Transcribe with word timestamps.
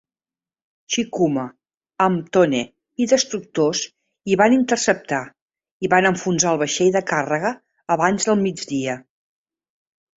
"Chikuma", 0.93 1.43
amb 2.05 2.31
"Tone", 2.37 2.61
i 3.05 3.07
destructors 3.13 3.83
i 4.33 4.41
van 4.43 4.57
interceptar 4.57 5.23
i 5.89 5.95
van 5.95 6.11
enfonsar 6.15 6.53
el 6.57 6.63
vaixell 6.67 6.93
de 7.01 7.07
càrrega 7.17 7.57
abans 7.99 8.31
del 8.31 8.43
migdia. 8.49 9.01